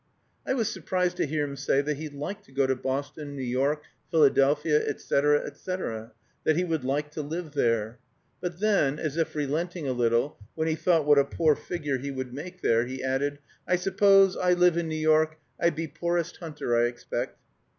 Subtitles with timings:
[0.47, 3.43] I was surprised to hear him say that he liked to go to Boston, New
[3.43, 7.99] York, Philadelphia, etc., etc.; that he would like to live there.
[8.39, 12.09] But then, as if relenting a little, when he thought what a poor figure he
[12.09, 13.37] would make there, he added,
[13.67, 17.37] "I suppose, I live in New York, I be poorest hunter, I expect."